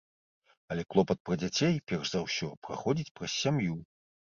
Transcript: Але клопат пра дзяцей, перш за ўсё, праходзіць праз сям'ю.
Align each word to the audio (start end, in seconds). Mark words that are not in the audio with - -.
Але 0.75 0.85
клопат 0.93 1.19
пра 1.31 1.35
дзяцей, 1.43 1.75
перш 1.93 2.05
за 2.17 2.25
ўсё, 2.27 2.53
праходзіць 2.67 3.11
праз 3.21 3.41
сям'ю. 3.43 3.83